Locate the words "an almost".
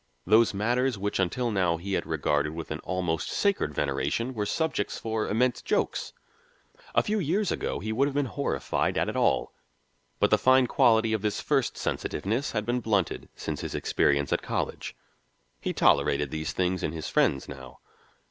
2.71-3.29